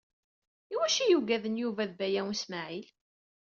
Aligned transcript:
Iwacu 0.73 1.03
i 1.07 1.15
uggaden 1.17 1.59
Yuba 1.61 1.83
d 1.89 1.91
Baya 1.97 2.21
U 2.31 2.33
Smaɛil? 2.41 2.87